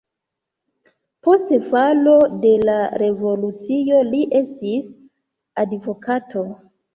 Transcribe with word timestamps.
Post 1.27 1.51
falo 1.73 2.15
de 2.45 2.53
la 2.69 2.77
revolucio 3.03 4.01
li 4.09 4.23
estis 4.41 4.89
advokato. 5.67 6.47